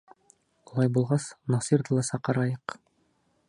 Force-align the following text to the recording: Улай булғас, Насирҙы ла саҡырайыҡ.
Улай 0.69 0.89
булғас, 0.95 1.27
Насирҙы 1.55 1.99
ла 1.99 2.07
саҡырайыҡ. 2.11 2.79